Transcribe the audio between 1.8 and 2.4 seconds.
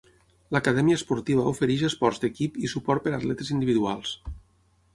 esports